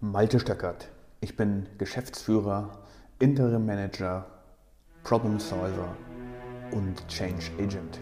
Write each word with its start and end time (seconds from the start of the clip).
Malte 0.00 0.38
Stöckert. 0.38 0.88
Ich 1.20 1.36
bin 1.36 1.66
Geschäftsführer, 1.78 2.78
Interim 3.18 3.64
Manager, 3.64 4.26
Problem 5.02 5.38
Solver 5.38 5.96
und 6.72 7.06
Change 7.08 7.50
Agent. 7.58 8.00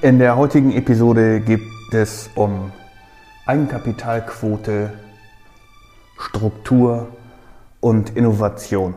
In 0.00 0.18
der 0.18 0.36
heutigen 0.36 0.72
Episode 0.72 1.40
geht 1.40 1.62
es 1.92 2.30
um 2.34 2.72
Eigenkapitalquote, 3.46 4.92
Struktur 6.18 7.08
und 7.80 8.16
Innovation. 8.16 8.94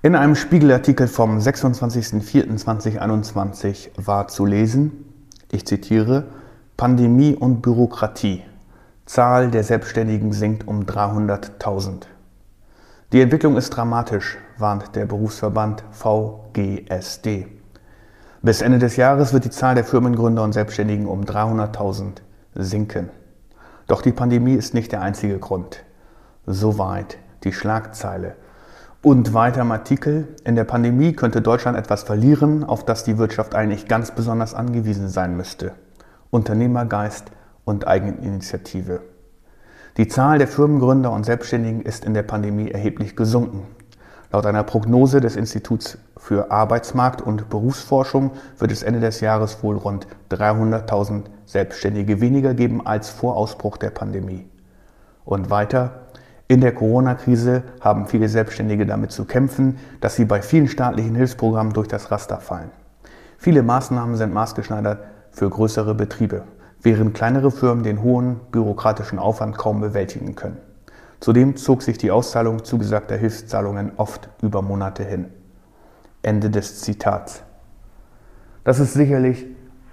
In 0.00 0.14
einem 0.14 0.36
Spiegelartikel 0.36 1.08
vom 1.08 1.38
26.04.2021 1.38 3.88
war 3.96 4.28
zu 4.28 4.46
lesen, 4.46 5.04
ich 5.50 5.66
zitiere, 5.66 6.28
Pandemie 6.76 7.34
und 7.34 7.62
Bürokratie. 7.62 8.44
Zahl 9.06 9.50
der 9.50 9.64
Selbstständigen 9.64 10.32
sinkt 10.32 10.68
um 10.68 10.84
300.000. 10.84 12.02
Die 13.12 13.20
Entwicklung 13.20 13.56
ist 13.56 13.70
dramatisch, 13.70 14.38
warnt 14.56 14.94
der 14.94 15.06
Berufsverband 15.06 15.82
VGSD. 15.90 17.48
Bis 18.40 18.62
Ende 18.62 18.78
des 18.78 18.94
Jahres 18.94 19.32
wird 19.32 19.46
die 19.46 19.50
Zahl 19.50 19.74
der 19.74 19.82
Firmengründer 19.82 20.44
und 20.44 20.52
Selbstständigen 20.52 21.08
um 21.08 21.22
300.000 21.22 22.18
sinken. 22.54 23.10
Doch 23.88 24.02
die 24.02 24.12
Pandemie 24.12 24.54
ist 24.54 24.74
nicht 24.74 24.92
der 24.92 25.02
einzige 25.02 25.40
Grund. 25.40 25.82
Soweit 26.46 27.18
die 27.42 27.52
Schlagzeile. 27.52 28.36
Und 29.00 29.32
weiter 29.32 29.60
im 29.60 29.70
Artikel, 29.70 30.26
in 30.42 30.56
der 30.56 30.64
Pandemie 30.64 31.12
könnte 31.12 31.40
Deutschland 31.40 31.78
etwas 31.78 32.02
verlieren, 32.02 32.64
auf 32.64 32.84
das 32.84 33.04
die 33.04 33.16
Wirtschaft 33.16 33.54
eigentlich 33.54 33.86
ganz 33.86 34.10
besonders 34.10 34.54
angewiesen 34.54 35.08
sein 35.08 35.36
müsste. 35.36 35.72
Unternehmergeist 36.30 37.30
und 37.64 37.86
Eigeninitiative. 37.86 39.02
Die 39.98 40.08
Zahl 40.08 40.38
der 40.38 40.48
Firmengründer 40.48 41.12
und 41.12 41.24
Selbstständigen 41.24 41.82
ist 41.82 42.04
in 42.04 42.12
der 42.12 42.24
Pandemie 42.24 42.72
erheblich 42.72 43.14
gesunken. 43.14 43.68
Laut 44.32 44.46
einer 44.46 44.64
Prognose 44.64 45.20
des 45.20 45.36
Instituts 45.36 45.98
für 46.16 46.50
Arbeitsmarkt 46.50 47.22
und 47.22 47.48
Berufsforschung 47.48 48.32
wird 48.58 48.72
es 48.72 48.82
Ende 48.82 48.98
des 48.98 49.20
Jahres 49.20 49.62
wohl 49.62 49.76
rund 49.76 50.08
300.000 50.30 51.22
Selbstständige 51.46 52.20
weniger 52.20 52.52
geben 52.52 52.84
als 52.84 53.10
vor 53.10 53.36
Ausbruch 53.36 53.76
der 53.76 53.90
Pandemie. 53.90 54.48
Und 55.24 55.50
weiter, 55.50 56.07
in 56.50 56.62
der 56.62 56.72
Corona-Krise 56.72 57.62
haben 57.82 58.06
viele 58.06 58.26
Selbstständige 58.26 58.86
damit 58.86 59.12
zu 59.12 59.26
kämpfen, 59.26 59.78
dass 60.00 60.16
sie 60.16 60.24
bei 60.24 60.40
vielen 60.40 60.66
staatlichen 60.66 61.14
Hilfsprogrammen 61.14 61.74
durch 61.74 61.88
das 61.88 62.10
Raster 62.10 62.40
fallen. 62.40 62.70
Viele 63.36 63.62
Maßnahmen 63.62 64.16
sind 64.16 64.32
maßgeschneidert 64.32 65.04
für 65.30 65.50
größere 65.50 65.94
Betriebe, 65.94 66.44
während 66.80 67.12
kleinere 67.12 67.50
Firmen 67.50 67.84
den 67.84 68.02
hohen 68.02 68.40
bürokratischen 68.50 69.18
Aufwand 69.18 69.58
kaum 69.58 69.82
bewältigen 69.82 70.36
können. 70.36 70.56
Zudem 71.20 71.56
zog 71.56 71.82
sich 71.82 71.98
die 71.98 72.10
Auszahlung 72.10 72.64
zugesagter 72.64 73.16
Hilfszahlungen 73.16 73.92
oft 73.98 74.30
über 74.40 74.62
Monate 74.62 75.04
hin. 75.04 75.26
Ende 76.22 76.48
des 76.48 76.80
Zitats. 76.80 77.42
Das 78.64 78.80
ist 78.80 78.94
sicherlich 78.94 79.44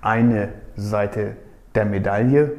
eine 0.02 0.50
Seite 0.78 1.36
der 1.76 1.84
Medaille. 1.84 2.54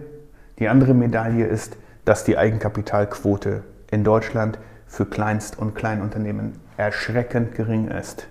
Die 0.58 0.68
andere 0.68 0.92
Medaille 0.92 1.46
ist, 1.46 1.78
dass 2.04 2.24
die 2.24 2.36
Eigenkapitalquote 2.36 3.62
in 3.90 4.04
Deutschland 4.04 4.58
für 4.86 5.06
Kleinst- 5.06 5.58
und 5.58 5.74
Kleinunternehmen 5.74 6.60
erschreckend 6.76 7.54
gering 7.54 7.88
ist, 7.88 8.28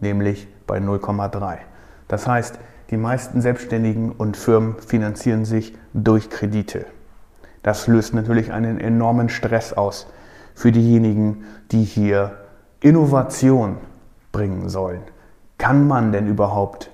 nämlich 0.00 0.48
bei 0.66 0.78
0,3. 0.78 1.58
Das 2.08 2.26
heißt, 2.26 2.58
die 2.90 2.96
meisten 2.96 3.40
Selbstständigen 3.40 4.12
und 4.12 4.36
Firmen 4.36 4.76
finanzieren 4.78 5.44
sich 5.44 5.74
durch 5.92 6.30
Kredite. 6.30 6.86
Das 7.62 7.86
löst 7.86 8.14
natürlich 8.14 8.52
einen 8.52 8.78
enormen 8.78 9.28
Stress 9.28 9.72
aus 9.72 10.06
für 10.54 10.72
diejenigen, 10.72 11.44
die 11.70 11.84
hier 11.84 12.36
Innovation 12.80 13.76
bringen 14.32 14.68
sollen. 14.68 15.02
Kann 15.58 15.86
man 15.86 16.12
denn 16.12 16.28
überhaupt 16.28 16.90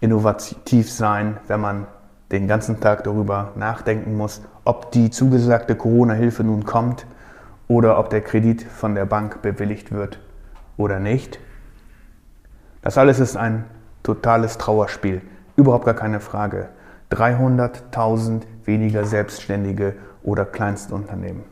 innovativ 0.00 0.90
sein, 0.90 1.38
wenn 1.46 1.60
man 1.60 1.86
den 2.30 2.46
ganzen 2.46 2.80
Tag 2.80 3.04
darüber 3.04 3.52
nachdenken 3.56 4.16
muss, 4.16 4.42
ob 4.64 4.92
die 4.92 5.10
zugesagte 5.10 5.76
Corona-Hilfe 5.76 6.44
nun 6.44 6.64
kommt 6.64 7.06
oder 7.68 7.98
ob 7.98 8.10
der 8.10 8.22
Kredit 8.22 8.62
von 8.62 8.94
der 8.94 9.06
Bank 9.06 9.42
bewilligt 9.42 9.92
wird 9.92 10.18
oder 10.76 10.98
nicht? 10.98 11.38
Das 12.82 12.98
alles 12.98 13.20
ist 13.20 13.36
ein 13.36 13.64
totales 14.02 14.58
Trauerspiel, 14.58 15.20
überhaupt 15.56 15.84
gar 15.84 15.94
keine 15.94 16.20
Frage. 16.20 16.70
300.000 17.12 18.42
weniger 18.64 19.04
Selbstständige 19.04 19.94
oder 20.22 20.44
Kleinstunternehmen. 20.44 21.44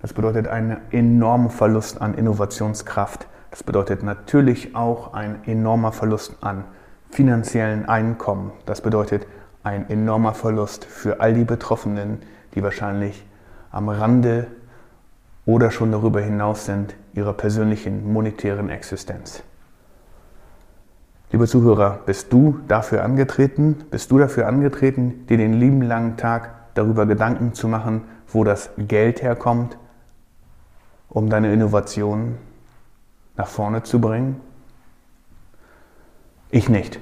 Das 0.00 0.12
bedeutet 0.12 0.48
einen 0.48 0.78
enormen 0.90 1.50
Verlust 1.50 2.00
an 2.00 2.14
Innovationskraft. 2.14 3.26
Das 3.50 3.62
bedeutet 3.62 4.02
natürlich 4.02 4.74
auch 4.74 5.12
ein 5.12 5.44
enormer 5.44 5.92
Verlust 5.92 6.36
an 6.40 6.64
finanziellen 7.10 7.86
Einkommen. 7.88 8.52
Das 8.64 8.80
bedeutet 8.80 9.26
ein 9.62 9.90
enormer 9.90 10.32
Verlust 10.32 10.84
für 10.84 11.20
all 11.20 11.34
die 11.34 11.44
Betroffenen, 11.44 12.22
die 12.54 12.62
wahrscheinlich 12.62 13.26
am 13.70 13.88
Rande 13.88 14.46
oder 15.50 15.72
schon 15.72 15.90
darüber 15.90 16.20
hinaus 16.20 16.64
sind 16.64 16.94
ihrer 17.12 17.32
persönlichen 17.32 18.12
monetären 18.12 18.70
Existenz. 18.70 19.42
Liebe 21.32 21.48
Zuhörer, 21.48 21.98
bist 22.06 22.32
du 22.32 22.60
dafür 22.68 23.02
angetreten? 23.02 23.84
Bist 23.90 24.12
du 24.12 24.18
dafür 24.18 24.46
angetreten, 24.46 25.26
dir 25.26 25.38
den 25.38 25.54
lieben 25.54 25.82
langen 25.82 26.16
Tag 26.16 26.50
darüber 26.74 27.04
Gedanken 27.04 27.52
zu 27.52 27.66
machen, 27.66 28.02
wo 28.28 28.44
das 28.44 28.70
Geld 28.78 29.22
herkommt, 29.22 29.76
um 31.08 31.28
deine 31.28 31.52
Innovation 31.52 32.36
nach 33.36 33.48
vorne 33.48 33.82
zu 33.82 34.00
bringen? 34.00 34.40
Ich 36.50 36.68
nicht. 36.68 37.00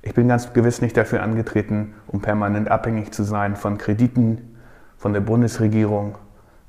Ich 0.00 0.14
bin 0.14 0.28
ganz 0.28 0.54
gewiss 0.54 0.80
nicht 0.80 0.96
dafür 0.96 1.22
angetreten, 1.22 1.92
um 2.06 2.22
permanent 2.22 2.70
abhängig 2.70 3.12
zu 3.12 3.24
sein 3.24 3.56
von 3.56 3.76
Krediten, 3.76 4.56
von 4.96 5.12
der 5.12 5.20
Bundesregierung 5.20 6.16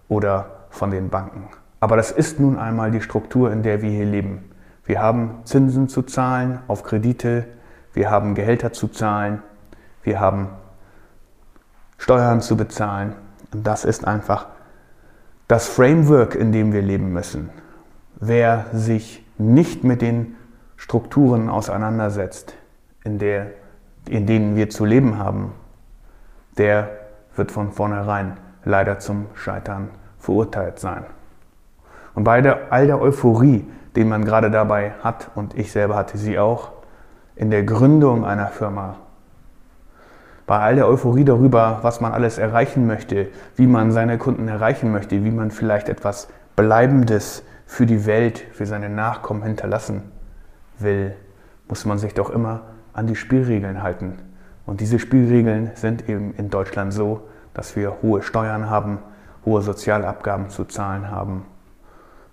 oder 0.09 0.54
von 0.75 0.91
den 0.91 1.09
Banken. 1.09 1.47
Aber 1.79 1.97
das 1.97 2.11
ist 2.11 2.39
nun 2.39 2.57
einmal 2.57 2.91
die 2.91 3.01
Struktur, 3.01 3.51
in 3.51 3.63
der 3.63 3.81
wir 3.81 3.89
hier 3.89 4.05
leben. 4.05 4.51
Wir 4.85 5.01
haben 5.01 5.41
Zinsen 5.45 5.89
zu 5.89 6.03
zahlen 6.03 6.59
auf 6.67 6.83
Kredite, 6.83 7.45
wir 7.93 8.11
haben 8.11 8.35
Gehälter 8.35 8.73
zu 8.73 8.87
zahlen, 8.87 9.41
wir 10.03 10.19
haben 10.19 10.49
Steuern 11.97 12.41
zu 12.41 12.57
bezahlen. 12.57 13.15
Und 13.53 13.65
das 13.65 13.85
ist 13.85 14.05
einfach 14.05 14.47
das 15.47 15.67
Framework, 15.67 16.35
in 16.35 16.51
dem 16.51 16.73
wir 16.73 16.81
leben 16.81 17.13
müssen. 17.13 17.49
Wer 18.15 18.65
sich 18.73 19.25
nicht 19.37 19.83
mit 19.83 20.01
den 20.01 20.35
Strukturen 20.77 21.49
auseinandersetzt, 21.49 22.53
in, 23.03 23.17
der, 23.17 23.51
in 24.07 24.25
denen 24.25 24.55
wir 24.55 24.69
zu 24.69 24.85
leben 24.85 25.17
haben, 25.17 25.53
der 26.57 26.89
wird 27.35 27.51
von 27.51 27.71
vornherein 27.71 28.37
leider 28.63 28.99
zum 28.99 29.27
Scheitern 29.35 29.89
verurteilt 30.25 30.79
sein. 30.79 31.05
Und 32.15 32.23
bei 32.23 32.41
der, 32.41 32.71
all 32.71 32.87
der 32.87 32.99
Euphorie, 32.99 33.65
den 33.95 34.09
man 34.09 34.25
gerade 34.25 34.49
dabei 34.49 34.93
hat, 35.03 35.29
und 35.35 35.57
ich 35.57 35.71
selber 35.71 35.95
hatte 35.95 36.17
sie 36.17 36.39
auch, 36.39 36.71
in 37.35 37.51
der 37.51 37.63
Gründung 37.63 38.25
einer 38.25 38.47
Firma, 38.47 38.95
bei 40.47 40.59
all 40.59 40.75
der 40.75 40.87
Euphorie 40.87 41.25
darüber, 41.25 41.79
was 41.81 42.01
man 42.01 42.11
alles 42.11 42.37
erreichen 42.37 42.87
möchte, 42.87 43.29
wie 43.55 43.67
man 43.67 43.91
seine 43.91 44.17
Kunden 44.17 44.47
erreichen 44.47 44.91
möchte, 44.91 45.23
wie 45.23 45.31
man 45.31 45.51
vielleicht 45.51 45.89
etwas 45.89 46.27
Bleibendes 46.55 47.43
für 47.65 47.85
die 47.85 48.05
Welt, 48.05 48.45
für 48.53 48.65
seine 48.65 48.89
Nachkommen 48.89 49.43
hinterlassen 49.43 50.03
will, 50.79 51.15
muss 51.67 51.85
man 51.85 51.97
sich 51.97 52.13
doch 52.13 52.29
immer 52.29 52.61
an 52.93 53.07
die 53.07 53.15
Spielregeln 53.15 53.81
halten. 53.81 54.19
Und 54.65 54.81
diese 54.81 54.99
Spielregeln 54.99 55.71
sind 55.75 56.07
eben 56.09 56.33
in 56.35 56.49
Deutschland 56.49 56.93
so, 56.93 57.27
dass 57.53 57.75
wir 57.75 57.97
hohe 58.01 58.21
Steuern 58.21 58.69
haben, 58.69 58.99
hohe 59.45 59.61
Sozialabgaben 59.61 60.49
zu 60.49 60.65
zahlen 60.65 61.09
haben 61.09 61.45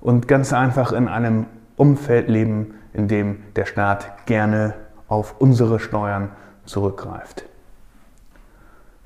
und 0.00 0.29
ganz 0.29 0.53
einfach 0.53 0.93
in 0.93 1.09
einem 1.09 1.47
Umfeld 1.76 2.29
leben, 2.29 2.75
in 2.93 3.09
dem 3.09 3.43
der 3.56 3.67
Staat 3.67 4.26
gerne 4.26 4.75
auf 5.09 5.37
unsere 5.38 5.79
Steuern 5.79 6.31
zurückgreift. 6.64 7.44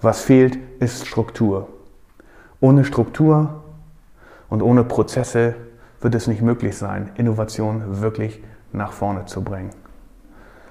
Was 0.00 0.20
fehlt, 0.22 0.58
ist 0.80 1.06
Struktur. 1.06 1.68
Ohne 2.60 2.84
Struktur 2.84 3.62
und 4.48 4.62
ohne 4.62 4.84
Prozesse 4.84 5.54
wird 6.00 6.14
es 6.14 6.26
nicht 6.26 6.42
möglich 6.42 6.76
sein, 6.76 7.10
Innovation 7.16 8.00
wirklich 8.00 8.42
nach 8.72 8.92
vorne 8.92 9.24
zu 9.26 9.42
bringen. 9.42 9.70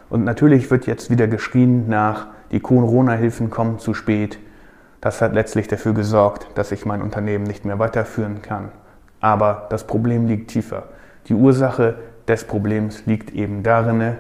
Und 0.10 0.24
natürlich 0.24 0.70
wird 0.70 0.86
jetzt 0.86 1.10
wieder 1.10 1.28
geschrien 1.28 1.90
nach, 1.90 2.28
die 2.52 2.60
Corona-Hilfen 2.60 3.50
kommen 3.50 3.80
zu 3.80 3.94
spät, 3.94 4.40
das 5.06 5.22
hat 5.22 5.36
letztlich 5.36 5.68
dafür 5.68 5.94
gesorgt, 5.94 6.48
dass 6.56 6.72
ich 6.72 6.84
mein 6.84 7.04
Unternehmen 7.04 7.44
nicht 7.44 7.64
mehr 7.64 7.78
weiterführen 7.78 8.42
kann. 8.42 8.70
Aber 9.20 9.68
das 9.70 9.86
Problem 9.86 10.26
liegt 10.26 10.50
tiefer. 10.50 10.86
Die 11.28 11.36
Ursache 11.36 11.94
des 12.28 12.46
Problems 12.46 13.06
liegt 13.06 13.30
eben 13.30 13.62
darin, 13.62 14.16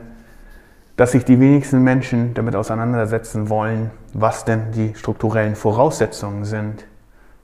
dass 0.95 1.13
sich 1.13 1.25
die 1.25 1.39
wenigsten 1.39 1.81
Menschen 1.81 2.35
damit 2.35 2.55
auseinandersetzen 2.55 3.49
wollen, 3.49 3.89
was 4.13 4.45
denn 4.45 4.73
die 4.73 4.93
strukturellen 4.93 5.55
Voraussetzungen 5.55 6.45
sind, 6.45 6.85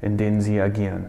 in 0.01 0.17
denen 0.17 0.41
sie 0.41 0.61
agieren. 0.61 1.07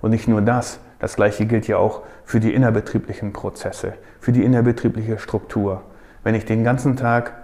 Und 0.00 0.10
nicht 0.10 0.26
nur 0.26 0.40
das, 0.40 0.80
das 0.98 1.14
gleiche 1.14 1.46
gilt 1.46 1.68
ja 1.68 1.76
auch 1.76 2.02
für 2.24 2.40
die 2.40 2.54
innerbetrieblichen 2.54 3.32
Prozesse, 3.32 3.92
für 4.18 4.32
die 4.32 4.42
innerbetriebliche 4.42 5.20
Struktur. 5.20 5.82
Wenn 6.24 6.34
ich 6.34 6.44
den 6.44 6.64
ganzen 6.64 6.96
Tag 6.96 7.34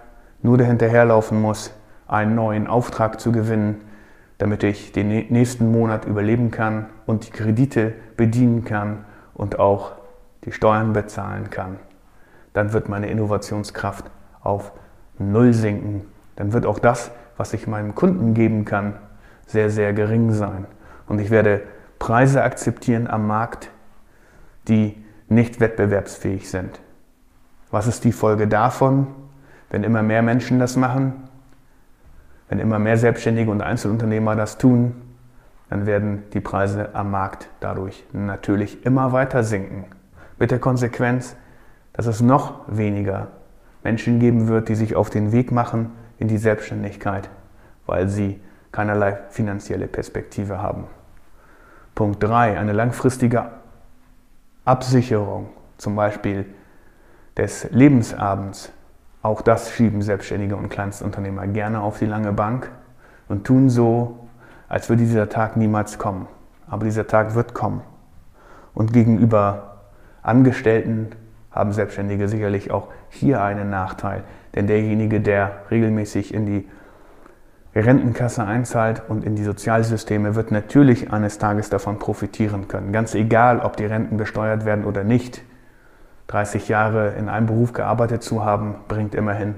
nur 0.41 0.57
dahinterherlaufen 0.57 1.41
muss, 1.41 1.71
einen 2.05 2.35
neuen 2.35 2.67
Auftrag 2.67 3.21
zu 3.21 3.31
gewinnen, 3.31 3.79
damit 4.43 4.61
ich 4.63 4.91
den 4.91 5.07
nächsten 5.07 5.71
Monat 5.71 6.03
überleben 6.03 6.51
kann 6.51 6.87
und 7.05 7.25
die 7.25 7.31
Kredite 7.31 7.93
bedienen 8.17 8.65
kann 8.65 9.05
und 9.33 9.57
auch 9.57 9.93
die 10.43 10.51
Steuern 10.51 10.91
bezahlen 10.91 11.49
kann, 11.49 11.77
dann 12.51 12.73
wird 12.73 12.89
meine 12.89 13.07
Innovationskraft 13.07 14.03
auf 14.41 14.73
Null 15.17 15.53
sinken. 15.53 16.01
Dann 16.35 16.51
wird 16.51 16.65
auch 16.65 16.79
das, 16.79 17.11
was 17.37 17.53
ich 17.53 17.67
meinem 17.67 17.95
Kunden 17.95 18.33
geben 18.33 18.65
kann, 18.65 18.95
sehr, 19.47 19.69
sehr 19.69 19.93
gering 19.93 20.33
sein. 20.33 20.65
Und 21.07 21.19
ich 21.19 21.29
werde 21.29 21.61
Preise 21.97 22.43
akzeptieren 22.43 23.07
am 23.07 23.25
Markt, 23.25 23.69
die 24.67 25.01
nicht 25.29 25.61
wettbewerbsfähig 25.61 26.49
sind. 26.49 26.81
Was 27.71 27.87
ist 27.87 28.03
die 28.03 28.11
Folge 28.11 28.49
davon, 28.49 29.07
wenn 29.69 29.85
immer 29.85 30.03
mehr 30.03 30.21
Menschen 30.21 30.59
das 30.59 30.75
machen? 30.75 31.22
Wenn 32.49 32.59
immer 32.59 32.79
mehr 32.79 32.97
Selbstständige 32.97 33.49
und 33.49 33.61
Einzelunternehmer 33.61 34.35
das 34.35 34.57
tun, 34.57 35.01
dann 35.69 35.85
werden 35.85 36.23
die 36.33 36.39
Preise 36.39 36.93
am 36.93 37.11
Markt 37.11 37.49
dadurch 37.59 38.05
natürlich 38.13 38.85
immer 38.85 39.11
weiter 39.11 39.43
sinken. 39.43 39.85
Mit 40.37 40.51
der 40.51 40.59
Konsequenz, 40.59 41.35
dass 41.93 42.05
es 42.05 42.21
noch 42.21 42.61
weniger 42.67 43.27
Menschen 43.83 44.19
geben 44.19 44.47
wird, 44.47 44.69
die 44.69 44.75
sich 44.75 44.95
auf 44.95 45.09
den 45.09 45.31
Weg 45.31 45.51
machen 45.51 45.91
in 46.17 46.27
die 46.27 46.37
Selbstständigkeit, 46.37 47.29
weil 47.85 48.07
sie 48.07 48.39
keinerlei 48.71 49.19
finanzielle 49.29 49.87
Perspektive 49.87 50.61
haben. 50.61 50.85
Punkt 51.95 52.23
3. 52.23 52.57
Eine 52.57 52.73
langfristige 52.73 53.45
Absicherung, 54.65 55.49
zum 55.77 55.95
Beispiel 55.95 56.45
des 57.37 57.69
Lebensabends. 57.71 58.71
Auch 59.23 59.41
das 59.41 59.71
schieben 59.71 60.01
Selbstständige 60.01 60.57
und 60.57 60.69
Kleinstunternehmer 60.69 61.47
gerne 61.47 61.81
auf 61.81 61.97
die 61.97 62.05
lange 62.05 62.33
Bank 62.33 62.69
und 63.29 63.45
tun 63.45 63.69
so, 63.69 64.27
als 64.67 64.89
würde 64.89 65.03
dieser 65.03 65.29
Tag 65.29 65.55
niemals 65.55 65.97
kommen. 65.97 66.27
Aber 66.67 66.83
dieser 66.85 67.07
Tag 67.07 67.33
wird 67.33 67.53
kommen. 67.53 67.81
Und 68.73 68.91
gegenüber 68.91 69.77
Angestellten 70.21 71.11
haben 71.51 71.71
Selbstständige 71.71 72.27
sicherlich 72.27 72.71
auch 72.71 72.89
hier 73.09 73.41
einen 73.41 73.69
Nachteil. 73.69 74.23
Denn 74.55 74.67
derjenige, 74.67 75.21
der 75.21 75.51
regelmäßig 75.71 76.33
in 76.33 76.45
die 76.45 76.69
Rentenkasse 77.75 78.43
einzahlt 78.43 79.03
und 79.07 79.23
in 79.23 79.35
die 79.35 79.43
Sozialsysteme, 79.43 80.35
wird 80.35 80.51
natürlich 80.51 81.13
eines 81.13 81.37
Tages 81.37 81.69
davon 81.69 81.97
profitieren 81.97 82.67
können. 82.67 82.91
Ganz 82.91 83.15
egal, 83.15 83.59
ob 83.59 83.77
die 83.77 83.85
Renten 83.85 84.17
besteuert 84.17 84.65
werden 84.65 84.83
oder 84.83 85.05
nicht. 85.05 85.43
30 86.27 86.67
Jahre 86.67 87.09
in 87.11 87.29
einem 87.29 87.47
Beruf 87.47 87.73
gearbeitet 87.73 88.23
zu 88.23 88.43
haben, 88.45 88.75
bringt 88.87 89.15
immerhin 89.15 89.55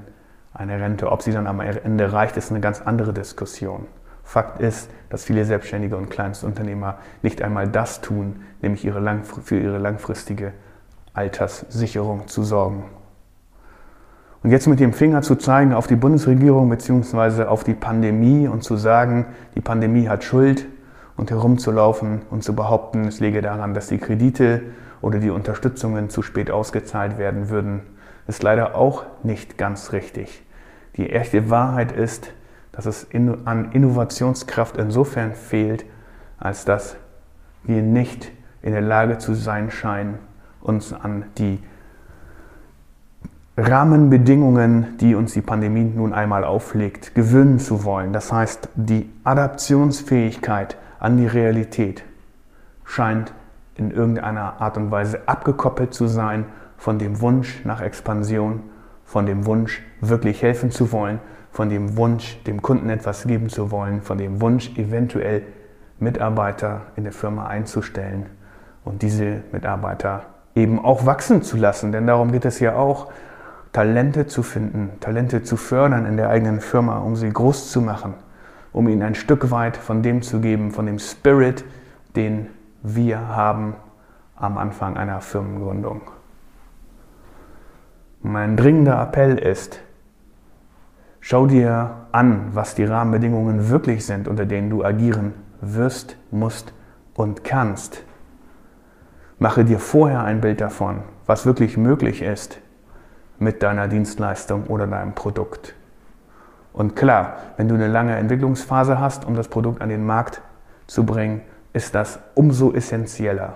eine 0.53 0.79
Rente. 0.79 1.11
Ob 1.11 1.21
sie 1.21 1.31
dann 1.31 1.47
am 1.47 1.59
Ende 1.59 2.11
reicht, 2.11 2.37
ist 2.37 2.51
eine 2.51 2.61
ganz 2.61 2.81
andere 2.81 3.13
Diskussion. 3.13 3.87
Fakt 4.23 4.59
ist, 4.59 4.89
dass 5.09 5.23
viele 5.23 5.45
Selbstständige 5.45 5.95
und 5.97 6.09
Kleinstunternehmer 6.09 6.97
nicht 7.21 7.41
einmal 7.41 7.67
das 7.67 8.01
tun, 8.01 8.41
nämlich 8.61 8.83
ihre 8.83 9.21
für 9.43 9.59
ihre 9.59 9.77
langfristige 9.77 10.53
Alterssicherung 11.13 12.27
zu 12.27 12.43
sorgen. 12.43 12.85
Und 14.41 14.51
jetzt 14.51 14.67
mit 14.67 14.79
dem 14.79 14.93
Finger 14.93 15.21
zu 15.21 15.35
zeigen 15.35 15.73
auf 15.73 15.87
die 15.87 15.95
Bundesregierung 15.95 16.69
bzw. 16.69 17.45
auf 17.45 17.63
die 17.63 17.73
Pandemie 17.73 18.47
und 18.47 18.63
zu 18.63 18.77
sagen, 18.77 19.27
die 19.55 19.61
Pandemie 19.61 20.07
hat 20.07 20.23
Schuld 20.23 20.67
und 21.17 21.31
herumzulaufen 21.31 22.21
und 22.29 22.43
zu 22.43 22.55
behaupten, 22.55 23.05
es 23.05 23.19
läge 23.19 23.41
daran, 23.41 23.73
dass 23.73 23.87
die 23.87 23.97
Kredite 23.97 24.61
oder 25.05 25.19
die 25.19 25.29
Unterstützungen 25.29 26.09
zu 26.09 26.23
spät 26.23 26.49
ausgezahlt 26.49 27.19
werden 27.19 27.49
würden, 27.49 27.81
ist 28.25 28.41
leider 28.41 28.73
auch 28.73 29.03
nicht 29.21 29.55
ganz 29.55 29.91
richtig. 29.91 30.41
Die 30.97 31.11
echte 31.11 31.51
Wahrheit 31.51 31.91
ist, 31.91 32.31
dass 32.71 32.87
es 32.87 33.05
an 33.13 33.71
Innovationskraft 33.71 34.77
insofern 34.77 35.35
fehlt, 35.35 35.85
als 36.39 36.65
dass 36.65 36.95
wir 37.63 37.83
nicht 37.83 38.31
in 38.63 38.71
der 38.71 38.81
Lage 38.81 39.19
zu 39.19 39.35
sein 39.35 39.69
scheinen, 39.69 40.17
uns 40.59 40.91
an 40.91 41.25
die 41.37 41.59
Rahmenbedingungen, 43.57 44.97
die 44.97 45.13
uns 45.13 45.33
die 45.33 45.41
Pandemie 45.41 45.83
nun 45.83 46.13
einmal 46.13 46.43
auflegt, 46.43 47.13
gewöhnen 47.13 47.59
zu 47.59 47.83
wollen. 47.83 48.11
Das 48.11 48.33
heißt, 48.33 48.69
die 48.73 49.07
Adaptionsfähigkeit 49.23 50.77
an 50.99 51.17
die 51.17 51.27
Realität 51.27 52.03
scheint 52.85 53.33
in 53.75 53.91
irgendeiner 53.91 54.61
Art 54.61 54.77
und 54.77 54.91
Weise 54.91 55.21
abgekoppelt 55.27 55.93
zu 55.93 56.07
sein 56.07 56.45
von 56.77 56.99
dem 56.99 57.21
Wunsch 57.21 57.63
nach 57.65 57.81
Expansion, 57.81 58.63
von 59.03 59.25
dem 59.25 59.45
Wunsch, 59.45 59.81
wirklich 60.01 60.41
helfen 60.41 60.71
zu 60.71 60.91
wollen, 60.91 61.19
von 61.51 61.69
dem 61.69 61.95
Wunsch, 61.97 62.41
dem 62.43 62.61
Kunden 62.61 62.89
etwas 62.89 63.25
geben 63.25 63.49
zu 63.49 63.71
wollen, 63.71 64.01
von 64.01 64.17
dem 64.17 64.41
Wunsch, 64.41 64.77
eventuell 64.77 65.43
Mitarbeiter 65.99 66.81
in 66.95 67.03
der 67.03 67.13
Firma 67.13 67.47
einzustellen 67.47 68.25
und 68.83 69.01
diese 69.01 69.41
Mitarbeiter 69.51 70.23
eben 70.53 70.83
auch 70.83 71.05
wachsen 71.05 71.43
zu 71.43 71.57
lassen. 71.57 71.91
Denn 71.91 72.07
darum 72.07 72.31
geht 72.31 72.45
es 72.45 72.59
ja 72.59 72.75
auch, 72.75 73.11
Talente 73.71 74.25
zu 74.25 74.41
finden, 74.41 74.91
Talente 75.01 75.43
zu 75.43 75.57
fördern 75.57 76.05
in 76.05 76.15
der 76.15 76.29
eigenen 76.29 76.61
Firma, 76.61 76.99
um 76.99 77.15
sie 77.15 77.29
groß 77.29 77.71
zu 77.71 77.81
machen, 77.81 78.13
um 78.71 78.87
ihnen 78.87 79.01
ein 79.01 79.15
Stück 79.15 79.51
weit 79.51 79.75
von 79.75 80.01
dem 80.01 80.21
zu 80.21 80.39
geben, 80.39 80.71
von 80.71 80.85
dem 80.85 80.99
Spirit, 80.99 81.65
den 82.15 82.47
wir 82.85 83.27
haben 83.27 83.75
am 84.35 84.57
Anfang 84.57 84.97
einer 84.97 85.21
Firmengründung. 85.21 86.01
Mein 88.21 88.57
dringender 88.57 89.01
Appell 89.01 89.37
ist, 89.37 89.79
schau 91.19 91.47
dir 91.47 92.07
an, 92.11 92.49
was 92.53 92.75
die 92.75 92.85
Rahmenbedingungen 92.85 93.69
wirklich 93.69 94.05
sind, 94.05 94.27
unter 94.27 94.45
denen 94.45 94.69
du 94.69 94.83
agieren 94.83 95.33
wirst, 95.61 96.17
musst 96.31 96.73
und 97.15 97.43
kannst 97.43 98.03
Mache 99.37 99.65
dir 99.65 99.79
vorher 99.79 100.23
ein 100.23 100.39
Bild 100.39 100.61
davon, 100.61 101.01
was 101.25 101.45
wirklich 101.45 101.75
möglich 101.75 102.21
ist 102.21 102.59
mit 103.37 103.63
deiner 103.63 103.89
Dienstleistung 103.89 104.67
oder 104.67 104.87
deinem 104.87 105.13
Produkt. 105.13 105.75
Und 106.71 106.95
klar, 106.95 107.35
wenn 107.57 107.67
du 107.67 107.75
eine 107.75 107.87
lange 107.87 108.15
Entwicklungsphase 108.15 108.97
hast, 108.97 109.25
um 109.25 109.35
das 109.35 109.49
Produkt 109.49 109.81
an 109.81 109.89
den 109.89 110.05
Markt 110.05 110.41
zu 110.87 111.05
bringen, 111.05 111.41
ist 111.75 111.93
das 111.93 112.19
umso 112.33 112.73
essentieller. 112.73 113.53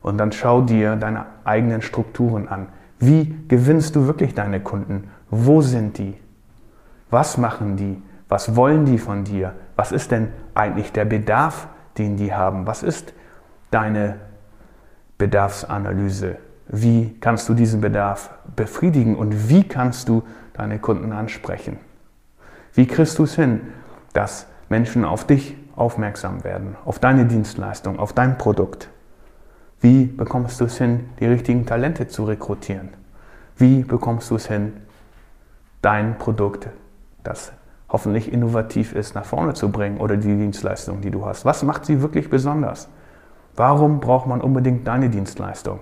Und 0.00 0.18
dann 0.18 0.30
schau 0.30 0.62
dir 0.62 0.94
deine 0.96 1.26
eigenen 1.44 1.82
Strukturen 1.82 2.48
an. 2.48 2.68
Wie 2.98 3.36
gewinnst 3.48 3.96
du 3.96 4.06
wirklich 4.06 4.34
deine 4.34 4.60
Kunden? 4.60 5.10
Wo 5.30 5.60
sind 5.60 5.98
die? 5.98 6.16
Was 7.10 7.38
machen 7.38 7.76
die? 7.76 8.00
Was 8.28 8.54
wollen 8.54 8.84
die 8.84 8.98
von 8.98 9.24
dir? 9.24 9.54
Was 9.74 9.90
ist 9.90 10.10
denn 10.10 10.28
eigentlich 10.54 10.92
der 10.92 11.04
Bedarf, 11.04 11.68
den 11.98 12.16
die 12.16 12.32
haben? 12.32 12.66
Was 12.66 12.82
ist 12.82 13.12
deine 13.70 14.16
Bedarfsanalyse. 15.18 16.36
Wie 16.68 17.16
kannst 17.20 17.48
du 17.48 17.54
diesen 17.54 17.80
Bedarf 17.80 18.30
befriedigen 18.54 19.16
und 19.16 19.48
wie 19.48 19.64
kannst 19.64 20.08
du 20.08 20.22
deine 20.52 20.78
Kunden 20.78 21.12
ansprechen? 21.12 21.78
Wie 22.74 22.86
kriegst 22.86 23.18
du 23.18 23.24
es 23.24 23.34
hin, 23.34 23.60
dass 24.12 24.46
Menschen 24.68 25.04
auf 25.04 25.26
dich 25.26 25.56
aufmerksam 25.76 26.42
werden, 26.42 26.76
auf 26.84 26.98
deine 26.98 27.26
Dienstleistung, 27.26 27.98
auf 27.98 28.12
dein 28.12 28.38
Produkt? 28.38 28.88
Wie 29.80 30.04
bekommst 30.04 30.60
du 30.60 30.64
es 30.64 30.78
hin, 30.78 31.08
die 31.20 31.26
richtigen 31.26 31.66
Talente 31.66 32.08
zu 32.08 32.24
rekrutieren? 32.24 32.88
Wie 33.56 33.82
bekommst 33.82 34.30
du 34.30 34.36
es 34.36 34.48
hin, 34.48 34.72
dein 35.82 36.18
Produkt, 36.18 36.68
das 37.22 37.52
hoffentlich 37.88 38.32
innovativ 38.32 38.94
ist, 38.94 39.14
nach 39.14 39.24
vorne 39.24 39.54
zu 39.54 39.70
bringen 39.70 39.98
oder 39.98 40.16
die 40.16 40.34
Dienstleistung, 40.36 41.02
die 41.02 41.10
du 41.10 41.24
hast? 41.24 41.44
Was 41.44 41.62
macht 41.62 41.84
sie 41.84 42.02
wirklich 42.02 42.30
besonders? 42.30 42.88
Warum 43.54 44.00
braucht 44.00 44.26
man 44.26 44.40
unbedingt 44.40 44.86
deine 44.86 45.08
Dienstleistung? 45.08 45.80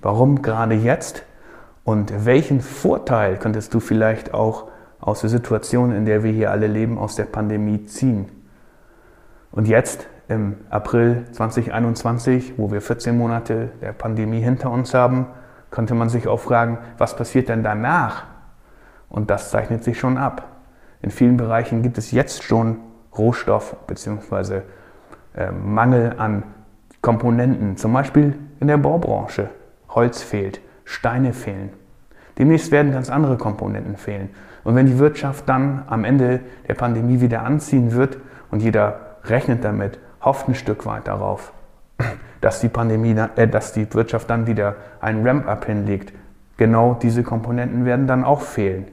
Warum 0.00 0.42
gerade 0.42 0.74
jetzt? 0.74 1.24
Und 1.82 2.24
welchen 2.24 2.60
Vorteil 2.60 3.36
könntest 3.36 3.74
du 3.74 3.80
vielleicht 3.80 4.32
auch 4.32 4.68
aus 5.00 5.20
der 5.20 5.30
Situation, 5.30 5.92
in 5.92 6.06
der 6.06 6.22
wir 6.22 6.32
hier 6.32 6.50
alle 6.50 6.66
leben, 6.66 6.98
aus 6.98 7.16
der 7.16 7.24
Pandemie 7.24 7.84
ziehen? 7.84 8.28
Und 9.54 9.68
jetzt 9.68 10.08
im 10.26 10.56
April 10.68 11.26
2021, 11.30 12.54
wo 12.56 12.72
wir 12.72 12.80
14 12.80 13.16
Monate 13.16 13.70
der 13.80 13.92
Pandemie 13.92 14.40
hinter 14.40 14.68
uns 14.72 14.94
haben, 14.94 15.26
könnte 15.70 15.94
man 15.94 16.08
sich 16.08 16.26
auch 16.26 16.40
fragen, 16.40 16.78
was 16.98 17.14
passiert 17.14 17.48
denn 17.48 17.62
danach? 17.62 18.24
Und 19.08 19.30
das 19.30 19.50
zeichnet 19.50 19.84
sich 19.84 19.96
schon 19.96 20.18
ab. 20.18 20.48
In 21.02 21.12
vielen 21.12 21.36
Bereichen 21.36 21.82
gibt 21.82 21.98
es 21.98 22.10
jetzt 22.10 22.42
schon 22.42 22.78
Rohstoff 23.16 23.76
bzw. 23.86 24.62
Äh, 25.36 25.52
Mangel 25.52 26.14
an 26.18 26.42
Komponenten, 27.00 27.76
zum 27.76 27.92
Beispiel 27.92 28.36
in 28.58 28.66
der 28.66 28.78
Baubranche. 28.78 29.50
Holz 29.88 30.20
fehlt, 30.20 30.60
Steine 30.84 31.32
fehlen. 31.32 31.70
Demnächst 32.38 32.72
werden 32.72 32.90
ganz 32.90 33.08
andere 33.08 33.36
Komponenten 33.36 33.96
fehlen. 33.96 34.30
Und 34.64 34.74
wenn 34.74 34.86
die 34.86 34.98
Wirtschaft 34.98 35.48
dann 35.48 35.84
am 35.86 36.02
Ende 36.02 36.40
der 36.66 36.74
Pandemie 36.74 37.20
wieder 37.20 37.44
anziehen 37.44 37.92
wird 37.92 38.18
und 38.50 38.60
jeder 38.60 39.03
rechnet 39.26 39.64
damit, 39.64 39.98
hofft 40.20 40.48
ein 40.48 40.54
Stück 40.54 40.86
weit 40.86 41.08
darauf, 41.08 41.52
dass 42.40 42.60
die 42.60 42.68
Pandemie, 42.68 43.16
äh, 43.36 43.48
dass 43.48 43.72
die 43.72 43.92
Wirtschaft 43.92 44.30
dann 44.30 44.46
wieder 44.46 44.76
einen 45.00 45.26
Ramp-up 45.26 45.64
hinlegt, 45.66 46.12
genau 46.56 46.94
diese 46.94 47.22
Komponenten 47.22 47.84
werden 47.84 48.06
dann 48.06 48.24
auch 48.24 48.40
fehlen. 48.40 48.86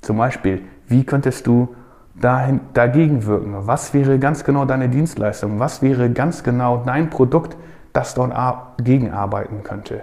Zum 0.00 0.16
Beispiel, 0.16 0.62
wie 0.86 1.04
könntest 1.04 1.46
du 1.46 1.74
dahin, 2.14 2.60
dagegen 2.72 3.26
wirken? 3.26 3.54
Was 3.66 3.94
wäre 3.94 4.18
ganz 4.18 4.44
genau 4.44 4.64
deine 4.64 4.88
Dienstleistung? 4.88 5.58
Was 5.58 5.82
wäre 5.82 6.10
ganz 6.10 6.42
genau 6.42 6.82
dein 6.84 7.10
Produkt, 7.10 7.56
das 7.92 8.14
dort 8.14 8.32
gegenarbeiten 8.78 9.62
könnte? 9.64 10.02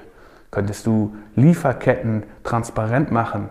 Könntest 0.52 0.86
du 0.86 1.16
Lieferketten 1.36 2.24
transparent 2.44 3.12
machen, 3.12 3.50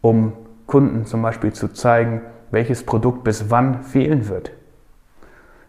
um 0.00 0.32
Kunden 0.66 1.06
zum 1.06 1.22
Beispiel 1.22 1.52
zu 1.52 1.68
zeigen, 1.68 2.22
welches 2.50 2.84
Produkt 2.84 3.24
bis 3.24 3.50
wann 3.50 3.82
fehlen 3.82 4.28
wird? 4.28 4.52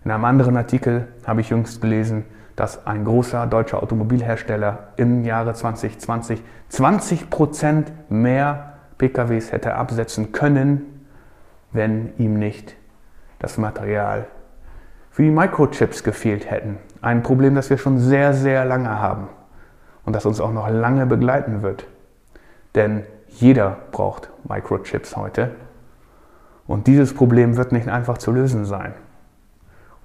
In 0.08 0.12
einem 0.12 0.24
anderen 0.24 0.56
Artikel 0.56 1.10
habe 1.26 1.42
ich 1.42 1.50
jüngst 1.50 1.82
gelesen, 1.82 2.24
dass 2.56 2.88
ein 2.88 3.04
großer 3.04 3.46
deutscher 3.46 3.84
Automobilhersteller 3.84 4.94
im 4.96 5.26
Jahre 5.26 5.54
2020 5.54 6.42
20 6.70 7.30
Prozent 7.30 7.92
mehr 8.10 8.76
PKWs 9.00 9.52
hätte 9.52 9.76
absetzen 9.76 10.32
können, 10.32 11.06
wenn 11.74 12.14
ihm 12.20 12.40
nicht 12.40 12.78
das 13.40 13.58
Material 13.58 14.28
für 15.12 15.24
die 15.24 15.30
Microchips 15.30 16.06
gefehlt 16.06 16.50
hätten. 16.50 16.78
Ein 17.02 17.22
Problem, 17.22 17.54
das 17.54 17.70
wir 17.70 17.78
schon 17.78 18.00
sehr, 18.00 18.34
sehr 18.34 18.64
lange 18.64 19.02
haben 19.02 19.28
und 20.06 20.16
das 20.16 20.26
uns 20.26 20.40
auch 20.40 20.54
noch 20.54 20.70
lange 20.70 21.06
begleiten 21.06 21.64
wird. 21.64 21.86
Denn 22.76 23.04
jeder 23.28 23.76
braucht 23.92 24.30
Microchips 24.48 25.18
heute 25.18 25.52
und 26.66 26.88
dieses 26.88 27.14
Problem 27.14 27.58
wird 27.58 27.74
nicht 27.74 27.90
einfach 27.90 28.18
zu 28.18 28.32
lösen 28.32 28.64
sein. 28.64 28.94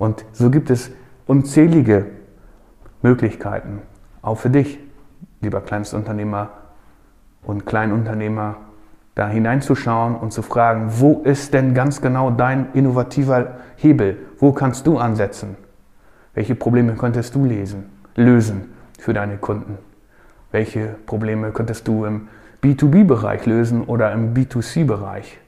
Und 0.03 0.25
so 0.33 0.51
gibt 0.51 0.69
es 0.69 0.91
unzählige 1.29 2.07
Möglichkeiten, 3.03 3.83
auch 4.21 4.35
für 4.35 4.51
dich, 4.51 4.81
lieber 5.41 5.61
Kleinstunternehmer 5.61 6.51
und 7.45 7.67
Kleinunternehmer, 7.67 8.57
da 9.15 9.29
hineinzuschauen 9.29 10.17
und 10.17 10.33
zu 10.33 10.43
fragen, 10.43 10.89
wo 10.99 11.21
ist 11.23 11.55
denn 11.55 11.73
ganz 11.73 12.01
genau 12.01 12.33
dein 12.33 12.73
innovativer 12.73 13.59
Hebel? 13.77 14.19
Wo 14.41 14.51
kannst 14.51 14.89
du 14.89 14.99
ansetzen? 14.99 15.55
Welche 16.35 16.57
Probleme 16.57 16.95
könntest 16.95 17.37
du 17.37 17.45
lesen, 17.45 17.85
lösen 18.17 18.73
für 18.99 19.15
deine 19.15 19.37
Kunden? 19.37 19.79
Welche 20.51 20.97
Probleme 21.07 21.53
könntest 21.53 21.87
du 21.87 22.07
im 22.07 22.27
B2B-Bereich 22.61 23.47
lösen 23.47 23.85
oder 23.85 24.11
im 24.11 24.35
B2C-Bereich? 24.35 25.39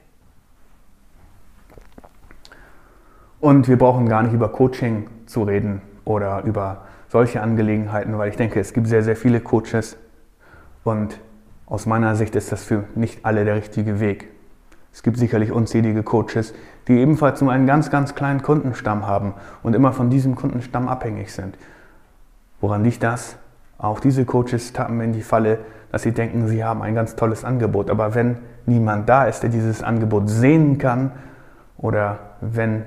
Und 3.39 3.67
wir 3.67 3.77
brauchen 3.77 4.07
gar 4.07 4.23
nicht 4.23 4.33
über 4.33 4.49
Coaching 4.49 5.07
zu 5.25 5.43
reden 5.43 5.81
oder 6.03 6.43
über 6.43 6.85
solche 7.09 7.41
Angelegenheiten, 7.41 8.17
weil 8.17 8.29
ich 8.29 8.37
denke, 8.37 8.59
es 8.59 8.73
gibt 8.73 8.87
sehr, 8.87 9.03
sehr 9.03 9.15
viele 9.15 9.39
Coaches 9.39 9.97
und 10.83 11.19
aus 11.67 11.85
meiner 11.85 12.15
Sicht 12.15 12.35
ist 12.35 12.51
das 12.51 12.63
für 12.63 12.83
nicht 12.95 13.25
alle 13.25 13.45
der 13.45 13.55
richtige 13.55 13.99
Weg. 13.99 14.29
Es 14.93 15.03
gibt 15.03 15.17
sicherlich 15.17 15.51
unzählige 15.51 16.03
Coaches, 16.03 16.53
die 16.87 16.99
ebenfalls 16.99 17.41
nur 17.41 17.51
einen 17.51 17.67
ganz, 17.67 17.89
ganz 17.89 18.15
kleinen 18.15 18.41
Kundenstamm 18.41 19.07
haben 19.07 19.33
und 19.63 19.75
immer 19.75 19.91
von 19.91 20.09
diesem 20.09 20.35
Kundenstamm 20.35 20.87
abhängig 20.87 21.33
sind. 21.33 21.57
Woran 22.61 22.83
liegt 22.83 23.03
das? 23.03 23.35
Auch 23.77 23.99
diese 23.99 24.25
Coaches 24.25 24.71
tappen 24.73 25.01
in 25.01 25.11
die 25.11 25.21
Falle, 25.21 25.59
dass 25.91 26.03
sie 26.03 26.11
denken, 26.11 26.47
sie 26.47 26.63
haben 26.63 26.81
ein 26.81 26.95
ganz 26.95 27.15
tolles 27.15 27.43
Angebot. 27.43 27.89
Aber 27.89 28.15
wenn 28.15 28.37
niemand 28.65 29.09
da 29.09 29.25
ist, 29.25 29.41
der 29.41 29.49
dieses 29.49 29.83
Angebot 29.83 30.29
sehen 30.29 30.77
kann 30.77 31.11
oder 31.77 32.19
wenn 32.41 32.85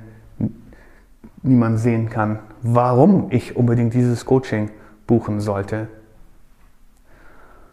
niemand 1.42 1.78
sehen 1.78 2.10
kann, 2.10 2.40
warum 2.62 3.28
ich 3.30 3.56
unbedingt 3.56 3.94
dieses 3.94 4.24
Coaching 4.24 4.70
buchen 5.06 5.40
sollte, 5.40 5.88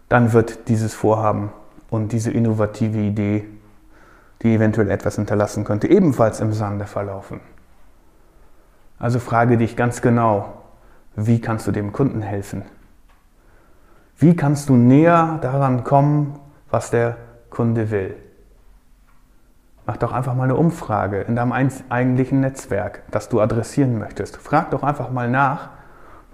dann 0.09 0.33
wird 0.33 0.67
dieses 0.69 0.93
Vorhaben 0.93 1.49
und 1.89 2.11
diese 2.11 2.31
innovative 2.31 2.99
Idee, 2.99 3.45
die 4.41 4.53
eventuell 4.53 4.89
etwas 4.89 5.15
hinterlassen 5.15 5.63
könnte, 5.63 5.87
ebenfalls 5.87 6.39
im 6.39 6.53
Sande 6.53 6.85
verlaufen. 6.85 7.39
Also 8.99 9.19
frage 9.19 9.57
dich 9.57 9.75
ganz 9.75 10.01
genau, 10.01 10.61
wie 11.15 11.41
kannst 11.41 11.67
du 11.67 11.71
dem 11.71 11.91
Kunden 11.91 12.21
helfen? 12.21 12.63
Wie 14.17 14.35
kannst 14.35 14.69
du 14.69 14.75
näher 14.75 15.39
daran 15.41 15.83
kommen, 15.83 16.39
was 16.69 16.91
der 16.91 17.17
Kunde 17.49 17.91
will? 17.91 18.15
Mach 19.85 19.97
doch 19.97 20.11
einfach 20.11 20.33
mal 20.33 20.45
eine 20.45 20.55
Umfrage 20.55 21.21
in 21.21 21.35
deinem 21.35 21.51
eigentlichen 21.51 22.39
Netzwerk, 22.39 23.03
das 23.11 23.29
du 23.29 23.39
adressieren 23.39 23.99
möchtest. 23.99 24.37
Frag 24.37 24.71
doch 24.71 24.81
einfach 24.81 25.11
mal 25.11 25.29
nach, 25.29 25.69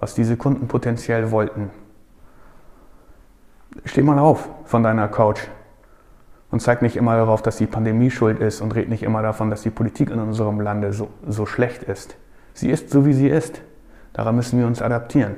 was 0.00 0.14
diese 0.14 0.36
Kunden 0.36 0.68
potenziell 0.68 1.30
wollten. 1.30 1.70
Steh 3.84 4.02
mal 4.02 4.18
auf 4.18 4.48
von 4.64 4.82
deiner 4.82 5.08
Couch 5.08 5.40
und 6.50 6.60
zeig 6.60 6.82
nicht 6.82 6.96
immer 6.96 7.16
darauf, 7.16 7.42
dass 7.42 7.56
die 7.56 7.66
Pandemie 7.66 8.10
schuld 8.10 8.40
ist 8.40 8.60
und 8.60 8.74
red 8.74 8.88
nicht 8.88 9.02
immer 9.02 9.22
davon, 9.22 9.50
dass 9.50 9.62
die 9.62 9.70
Politik 9.70 10.10
in 10.10 10.18
unserem 10.18 10.60
Lande 10.60 10.92
so, 10.92 11.08
so 11.26 11.46
schlecht 11.46 11.82
ist. 11.82 12.16
Sie 12.54 12.70
ist 12.70 12.90
so, 12.90 13.06
wie 13.06 13.14
sie 13.14 13.28
ist. 13.28 13.62
Daran 14.12 14.36
müssen 14.36 14.58
wir 14.58 14.66
uns 14.66 14.82
adaptieren. 14.82 15.36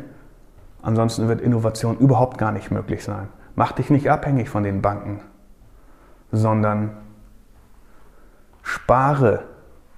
Ansonsten 0.83 1.28
wird 1.28 1.40
Innovation 1.40 1.97
überhaupt 1.99 2.38
gar 2.38 2.52
nicht 2.52 2.71
möglich 2.71 3.02
sein. 3.04 3.28
Mach 3.56 3.73
dich 3.73 3.90
nicht 3.90 4.11
abhängig 4.11 4.49
von 4.49 4.64
den 4.64 4.83
Banken, 4.83 5.21
sondern 6.33 6.90
Spare 8.84 9.44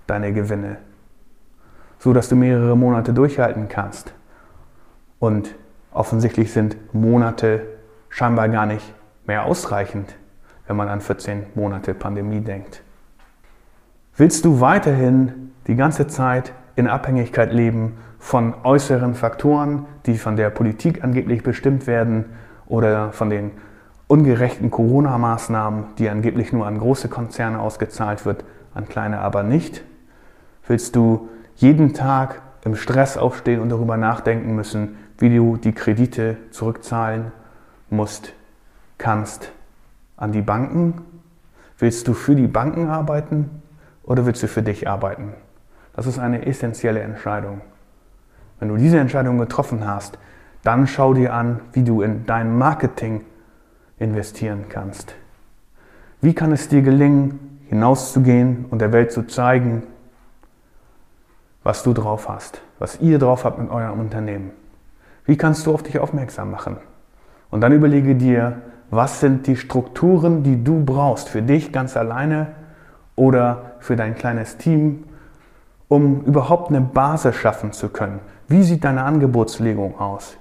deine 0.06 0.32
Gewinne, 0.32 0.76
so 1.98 2.12
dass 2.12 2.28
du 2.28 2.36
mehrere 2.36 2.76
Monate 2.76 3.12
durchhalten 3.12 3.68
kannst. 3.68 4.14
Und 5.18 5.56
offensichtlich 5.90 6.52
sind 6.52 6.76
Monate 6.94 7.62
scheinbar 8.10 8.48
gar 8.48 8.64
nicht 8.64 8.94
mehr 9.26 9.44
ausreichend, 9.44 10.14
wenn 10.68 10.76
man 10.76 10.88
an 10.88 11.00
14 11.00 11.46
Monate 11.56 11.94
Pandemie 11.94 12.42
denkt. 12.42 12.84
Willst 14.16 14.44
du 14.44 14.60
weiterhin 14.60 15.50
die 15.66 15.74
ganze 15.74 16.06
Zeit 16.06 16.52
in 16.76 16.86
Abhängigkeit 16.86 17.52
leben 17.52 17.98
von 18.20 18.54
äußeren 18.62 19.16
Faktoren, 19.16 19.86
die 20.06 20.16
von 20.16 20.36
der 20.36 20.50
Politik 20.50 21.02
angeblich 21.02 21.42
bestimmt 21.42 21.88
werden 21.88 22.26
oder 22.68 23.10
von 23.10 23.30
den 23.30 23.50
ungerechten 24.06 24.70
Corona-Maßnahmen, 24.70 25.96
die 25.98 26.08
angeblich 26.08 26.52
nur 26.52 26.68
an 26.68 26.78
große 26.78 27.08
Konzerne 27.08 27.58
ausgezahlt 27.58 28.24
wird, 28.24 28.44
an 28.76 28.88
kleine 28.88 29.20
aber 29.20 29.42
nicht? 29.42 29.82
Willst 30.66 30.94
du 30.96 31.28
jeden 31.56 31.94
Tag 31.94 32.42
im 32.64 32.76
Stress 32.76 33.16
aufstehen 33.16 33.60
und 33.60 33.70
darüber 33.70 33.96
nachdenken 33.96 34.54
müssen, 34.54 34.96
wie 35.18 35.34
du 35.34 35.56
die 35.56 35.72
Kredite 35.72 36.36
zurückzahlen 36.50 37.32
musst, 37.88 38.34
kannst 38.98 39.52
an 40.16 40.32
die 40.32 40.42
Banken? 40.42 41.02
Willst 41.78 42.06
du 42.08 42.14
für 42.14 42.34
die 42.34 42.48
Banken 42.48 42.88
arbeiten 42.88 43.62
oder 44.02 44.26
willst 44.26 44.42
du 44.42 44.48
für 44.48 44.62
dich 44.62 44.88
arbeiten? 44.88 45.32
Das 45.94 46.06
ist 46.06 46.18
eine 46.18 46.44
essentielle 46.44 47.00
Entscheidung. 47.00 47.62
Wenn 48.58 48.68
du 48.68 48.76
diese 48.76 48.98
Entscheidung 48.98 49.38
getroffen 49.38 49.86
hast, 49.86 50.18
dann 50.62 50.86
schau 50.86 51.14
dir 51.14 51.32
an, 51.32 51.60
wie 51.72 51.82
du 51.82 52.02
in 52.02 52.26
dein 52.26 52.56
Marketing 52.58 53.24
investieren 53.98 54.64
kannst. 54.68 55.14
Wie 56.20 56.34
kann 56.34 56.52
es 56.52 56.68
dir 56.68 56.82
gelingen, 56.82 57.45
hinauszugehen 57.68 58.66
und 58.70 58.80
der 58.80 58.92
Welt 58.92 59.12
zu 59.12 59.26
zeigen, 59.26 59.82
was 61.62 61.82
du 61.82 61.92
drauf 61.92 62.28
hast, 62.28 62.60
was 62.78 63.00
ihr 63.00 63.18
drauf 63.18 63.44
habt 63.44 63.58
mit 63.58 63.70
eurem 63.70 64.00
Unternehmen. 64.00 64.52
Wie 65.24 65.36
kannst 65.36 65.66
du 65.66 65.74
auf 65.74 65.82
dich 65.82 65.98
aufmerksam 65.98 66.50
machen? 66.50 66.76
Und 67.50 67.60
dann 67.60 67.72
überlege 67.72 68.14
dir, 68.14 68.62
was 68.90 69.20
sind 69.20 69.46
die 69.46 69.56
Strukturen, 69.56 70.42
die 70.44 70.62
du 70.62 70.84
brauchst 70.84 71.28
für 71.28 71.42
dich 71.42 71.72
ganz 71.72 71.96
alleine 71.96 72.48
oder 73.16 73.72
für 73.80 73.96
dein 73.96 74.14
kleines 74.14 74.58
Team, 74.58 75.04
um 75.88 76.22
überhaupt 76.22 76.68
eine 76.68 76.80
Basis 76.80 77.34
schaffen 77.34 77.72
zu 77.72 77.88
können. 77.88 78.20
Wie 78.48 78.62
sieht 78.62 78.84
deine 78.84 79.02
Angebotslegung 79.02 79.98
aus? 79.98 80.36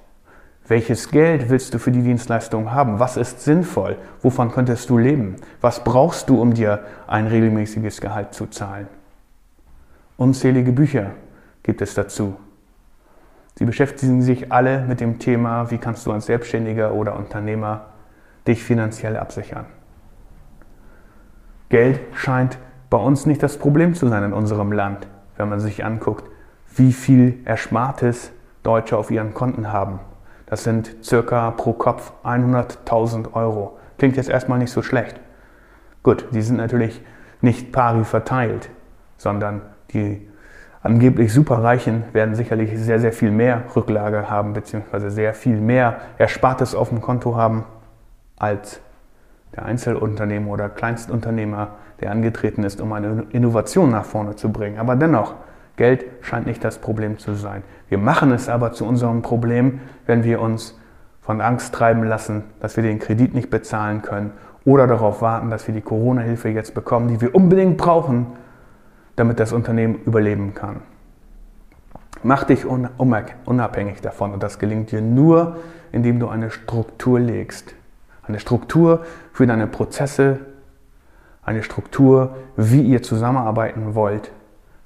Welches 0.68 1.12
Geld 1.12 1.50
willst 1.50 1.76
du 1.76 1.80
für 1.80 1.92
die 1.92 2.02
Dienstleistung 2.02 2.72
haben? 2.72 3.00
Was 3.00 3.18
ist 3.18 3.42
sinnvoll? 3.42 3.98
Wovon 4.24 4.52
könntest 4.52 4.90
du 4.90 4.98
leben? 4.98 5.36
Was 5.62 5.84
brauchst 5.84 6.28
du, 6.28 6.42
um 6.42 6.56
dir 6.56 6.86
ein 7.06 7.28
regelmäßiges 7.28 8.02
Gehalt 8.02 8.34
zu 8.34 8.48
zahlen? 8.48 8.88
Unzählige 10.18 10.72
Bücher 10.72 11.12
gibt 11.62 11.84
es 11.84 11.94
dazu. 11.94 12.38
Sie 13.54 13.66
beschäftigen 13.66 14.24
sich 14.24 14.52
alle 14.52 14.82
mit 14.86 15.02
dem 15.02 15.20
Thema, 15.20 15.70
wie 15.70 15.78
kannst 15.78 16.06
du 16.08 16.12
als 16.12 16.26
Selbstständiger 16.26 16.94
oder 16.94 17.16
Unternehmer 17.16 17.86
dich 18.48 18.64
finanziell 18.64 19.18
absichern. 19.18 19.66
Geld 21.70 22.00
scheint 22.14 22.58
bei 22.90 22.98
uns 22.98 23.28
nicht 23.28 23.44
das 23.44 23.58
Problem 23.58 23.94
zu 23.94 24.08
sein 24.08 24.24
in 24.24 24.34
unserem 24.34 24.72
Land, 24.72 25.08
wenn 25.38 25.48
man 25.48 25.60
sich 25.60 25.86
anguckt, 25.86 26.28
wie 26.76 26.92
viel 26.92 27.40
Erspartes 27.46 28.32
Deutsche 28.64 28.98
auf 28.98 29.12
ihren 29.12 29.34
Konten 29.36 29.72
haben 29.72 30.00
Das 30.46 30.64
sind 30.64 31.04
circa 31.04 31.52
pro 31.52 31.74
Kopf 31.74 32.12
100.000 32.24 33.34
Euro. 33.34 33.78
Klingt 33.98 34.18
jetzt 34.18 34.30
erstmal 34.30 34.60
nicht 34.60 34.72
so 34.72 34.82
schlecht. 34.82 35.20
Gut, 36.04 36.28
die 36.32 36.42
sind 36.42 36.58
natürlich 36.58 37.02
nicht 37.42 37.72
pari 37.72 38.04
verteilt, 38.04 38.70
sondern 39.18 39.62
die 39.92 40.28
angeblich 40.84 41.34
Superreichen 41.34 42.04
werden 42.14 42.36
sicherlich 42.36 42.78
sehr, 42.80 43.00
sehr 43.00 43.12
viel 43.12 43.32
mehr 43.32 43.64
Rücklage 43.76 44.30
haben, 44.30 44.54
beziehungsweise 44.54 45.10
sehr 45.10 45.34
viel 45.34 45.60
mehr 45.60 45.98
Erspartes 46.18 46.76
auf 46.76 46.90
dem 46.90 47.02
Konto 47.02 47.36
haben 47.36 47.66
als 48.38 48.82
der 49.56 49.66
Einzelunternehmer 49.66 50.52
oder 50.52 50.70
Kleinstunternehmer, 50.70 51.70
der 52.02 52.12
angetreten 52.12 52.64
ist, 52.64 52.82
um 52.82 52.92
eine 52.94 53.26
Innovation 53.32 53.90
nach 53.90 54.06
vorne 54.06 54.36
zu 54.36 54.52
bringen. 54.52 54.78
Aber 54.78 54.96
dennoch, 54.96 55.34
Geld 55.78 56.06
scheint 56.22 56.48
nicht 56.48 56.64
das 56.64 56.80
Problem 56.80 57.18
zu 57.18 57.34
sein. 57.36 57.64
Wir 57.90 57.98
machen 57.98 58.32
es 58.32 58.50
aber 58.50 58.72
zu 58.72 58.86
unserem 58.86 59.22
Problem, 59.22 59.82
wenn 60.06 60.24
wir 60.24 60.42
uns 60.42 60.80
von 61.22 61.42
Angst 61.42 61.74
treiben 61.74 62.04
lassen, 62.04 62.44
dass 62.60 62.76
wir 62.78 62.84
den 62.84 63.00
Kredit 63.00 63.34
nicht 63.34 63.50
bezahlen 63.50 64.02
können 64.02 64.32
oder 64.64 64.88
darauf 64.88 65.22
warten, 65.22 65.50
dass 65.50 65.68
wir 65.68 65.74
die 65.74 65.82
Corona-Hilfe 65.82 66.50
jetzt 66.50 66.74
bekommen, 66.74 67.08
die 67.08 67.20
wir 67.20 67.36
unbedingt 67.36 67.78
brauchen, 67.78 68.28
damit 69.16 69.40
das 69.40 69.54
Unternehmen 69.54 69.96
überleben 70.06 70.54
kann. 70.54 70.82
Mach 72.24 72.44
dich 72.44 72.66
unabhängig 72.66 74.02
davon 74.02 74.34
und 74.34 74.42
das 74.42 74.58
gelingt 74.60 74.92
dir 74.92 75.02
nur, 75.02 75.58
indem 75.92 76.20
du 76.20 76.28
eine 76.28 76.50
Struktur 76.50 77.20
legst. 77.20 77.76
Eine 78.24 78.40
Struktur 78.40 79.06
für 79.32 79.46
deine 79.46 79.68
Prozesse, 79.68 80.40
eine 81.44 81.62
Struktur, 81.62 82.36
wie 82.58 82.82
ihr 82.82 83.04
zusammenarbeiten 83.04 83.94
wollt, 83.94 84.32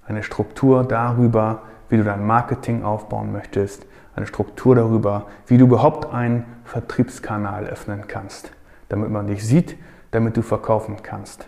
eine 0.10 0.24
Struktur 0.24 0.84
darüber, 0.84 1.62
wie 1.88 1.98
du 1.98 2.04
dein 2.04 2.26
Marketing 2.26 2.84
aufbauen 2.84 3.32
möchtest, 3.32 3.86
eine 4.16 4.26
Struktur 4.26 4.76
darüber, 4.76 5.28
wie 5.46 5.58
du 5.58 5.66
überhaupt 5.66 6.12
einen 6.14 6.46
Vertriebskanal 6.66 7.68
öffnen 7.68 8.08
kannst, 8.08 8.52
damit 8.90 9.12
man 9.12 9.28
dich 9.28 9.46
sieht, 9.46 9.78
damit 10.12 10.36
du 10.36 10.42
verkaufen 10.42 10.98
kannst. 11.04 11.48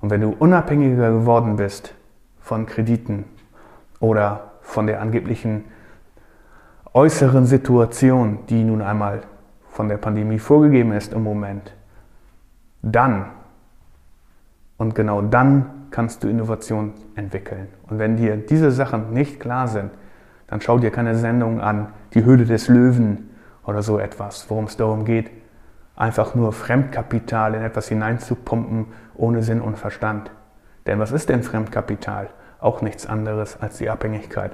Und 0.00 0.10
wenn 0.10 0.20
du 0.20 0.30
unabhängiger 0.30 1.10
geworden 1.10 1.56
bist 1.56 1.94
von 2.40 2.66
Krediten 2.66 3.24
oder 3.98 4.52
von 4.62 4.86
der 4.86 5.02
angeblichen 5.02 5.64
äußeren 6.94 7.46
Situation, 7.46 8.38
die 8.48 8.62
nun 8.62 8.80
einmal 8.80 9.22
von 9.68 9.88
der 9.88 9.98
Pandemie 9.98 10.38
vorgegeben 10.38 10.92
ist 10.92 11.12
im 11.12 11.24
Moment, 11.24 11.74
dann 12.82 13.26
und 14.78 14.94
genau 14.94 15.20
dann 15.20 15.79
kannst 15.90 16.22
du 16.22 16.28
Innovation 16.28 16.94
entwickeln. 17.14 17.68
Und 17.88 17.98
wenn 17.98 18.16
dir 18.16 18.36
diese 18.36 18.70
Sachen 18.70 19.12
nicht 19.12 19.40
klar 19.40 19.68
sind, 19.68 19.90
dann 20.46 20.60
schau 20.60 20.78
dir 20.78 20.90
keine 20.90 21.14
Sendung 21.14 21.60
an, 21.60 21.88
die 22.14 22.24
Höhle 22.24 22.44
des 22.44 22.68
Löwen 22.68 23.30
oder 23.64 23.82
so 23.82 23.98
etwas, 23.98 24.48
worum 24.48 24.64
es 24.64 24.76
darum 24.76 25.04
geht, 25.04 25.30
einfach 25.96 26.34
nur 26.34 26.52
Fremdkapital 26.52 27.54
in 27.54 27.62
etwas 27.62 27.88
hineinzupumpen, 27.88 28.86
ohne 29.14 29.42
Sinn 29.42 29.60
und 29.60 29.78
Verstand. 29.78 30.30
Denn 30.86 30.98
was 30.98 31.12
ist 31.12 31.28
denn 31.28 31.42
Fremdkapital? 31.42 32.30
Auch 32.58 32.82
nichts 32.82 33.06
anderes 33.06 33.60
als 33.60 33.78
die 33.78 33.90
Abhängigkeit 33.90 34.52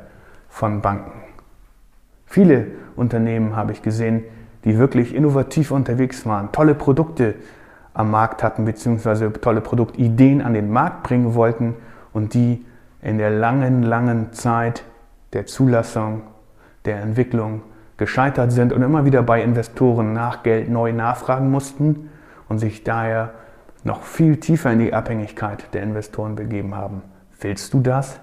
von 0.49 0.81
Banken. 0.83 1.13
Viele 2.27 2.67
Unternehmen 2.97 3.57
habe 3.57 3.73
ich 3.73 3.83
gesehen, 3.83 4.25
die 4.65 4.79
wirklich 4.79 5.15
innovativ 5.15 5.71
unterwegs 5.71 6.27
waren, 6.27 6.51
tolle 6.51 6.75
Produkte 6.75 7.37
am 7.97 8.11
Markt 8.11 8.43
hatten, 8.43 8.65
beziehungsweise 8.65 9.33
tolle 9.33 9.61
Produktideen 9.61 10.43
an 10.43 10.55
den 10.55 10.71
Markt 10.71 11.03
bringen 11.03 11.35
wollten 11.35 11.75
und 12.13 12.35
die 12.35 12.65
in 13.03 13.19
der 13.19 13.31
langen, 13.31 13.83
langen 13.83 14.33
Zeit 14.33 14.85
der 15.33 15.47
Zulassung, 15.47 16.23
der 16.85 17.01
Entwicklung 17.01 17.63
gescheitert 17.97 18.53
sind 18.53 18.73
und 18.73 18.83
immer 18.83 19.05
wieder 19.05 19.23
bei 19.23 19.43
Investoren 19.43 20.13
nach 20.13 20.43
Geld 20.43 20.69
neu 20.69 20.93
nachfragen 20.93 21.51
mussten 21.51 22.11
und 22.49 22.59
sich 22.59 22.85
daher 22.85 23.31
noch 23.85 24.03
viel 24.03 24.39
tiefer 24.39 24.73
in 24.73 24.81
die 24.81 24.93
Abhängigkeit 24.93 25.73
der 25.73 25.83
Investoren 25.83 26.35
begeben 26.35 26.75
haben. 26.75 27.03
Willst 27.41 27.73
du 27.73 27.81
das? 27.81 28.21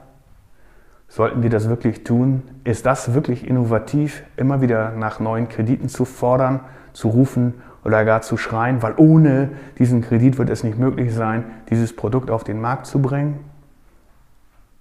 Sollten 1.13 1.43
wir 1.43 1.51
das 1.51 1.69
wirklich 1.69 2.03
tun? 2.03 2.41
Ist 2.63 2.87
das 2.87 3.13
wirklich 3.13 3.47
innovativ, 3.47 4.23
immer 4.35 4.61
wieder 4.61 4.93
nach 4.93 5.19
neuen 5.19 5.47
Krediten 5.47 5.87
zu 5.87 6.05
fordern, 6.05 6.61
zu 6.93 7.09
rufen 7.09 7.53
oder 7.85 8.03
gar 8.03 8.23
zu 8.23 8.35
schreien, 8.35 8.81
weil 8.81 8.95
ohne 8.97 9.49
diesen 9.77 10.01
Kredit 10.01 10.39
wird 10.39 10.49
es 10.49 10.63
nicht 10.63 10.79
möglich 10.79 11.13
sein, 11.13 11.43
dieses 11.69 11.95
Produkt 11.95 12.31
auf 12.31 12.43
den 12.43 12.59
Markt 12.59 12.87
zu 12.87 12.99
bringen? 12.99 13.41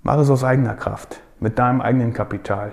Mach 0.03 0.17
es 0.17 0.31
aus 0.31 0.43
eigener 0.43 0.73
Kraft, 0.73 1.21
mit 1.39 1.59
deinem 1.59 1.83
eigenen 1.83 2.15
Kapital. 2.15 2.73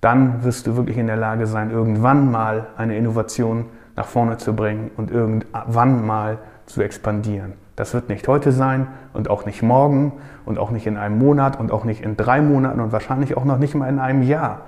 Dann 0.00 0.42
wirst 0.42 0.66
du 0.66 0.74
wirklich 0.74 0.98
in 0.98 1.06
der 1.06 1.16
Lage 1.16 1.46
sein, 1.46 1.70
irgendwann 1.70 2.28
mal 2.28 2.66
eine 2.76 2.96
Innovation 2.96 3.66
nach 3.94 4.06
vorne 4.06 4.36
zu 4.36 4.56
bringen 4.56 4.90
und 4.96 5.12
irgendwann 5.12 6.04
mal 6.04 6.38
zu 6.66 6.82
expandieren. 6.82 7.52
Das 7.80 7.94
wird 7.94 8.10
nicht 8.10 8.28
heute 8.28 8.52
sein 8.52 8.88
und 9.14 9.30
auch 9.30 9.46
nicht 9.46 9.62
morgen 9.62 10.12
und 10.44 10.58
auch 10.58 10.70
nicht 10.70 10.86
in 10.86 10.98
einem 10.98 11.18
Monat 11.18 11.58
und 11.58 11.72
auch 11.72 11.84
nicht 11.84 12.02
in 12.02 12.14
drei 12.14 12.42
Monaten 12.42 12.78
und 12.78 12.92
wahrscheinlich 12.92 13.38
auch 13.38 13.46
noch 13.46 13.56
nicht 13.56 13.74
mal 13.74 13.88
in 13.88 13.98
einem 13.98 14.22
Jahr. 14.22 14.66